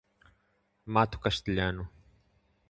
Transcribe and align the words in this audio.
Mato 0.93 1.19
Castelhano 1.21 1.85